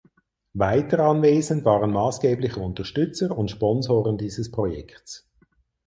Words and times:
Weiter 0.55 0.97
anwesend 1.01 1.63
waren 1.63 1.91
maßgebliche 1.91 2.59
Unterstützer 2.59 3.37
und 3.37 3.51
Sponsoren 3.51 4.17
dieses 4.17 4.49
Projekts. 4.49 5.29